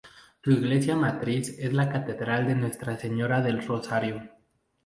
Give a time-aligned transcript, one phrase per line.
[0.43, 4.31] Su iglesia matriz es la catedral de Nuestra Señora del Rosario.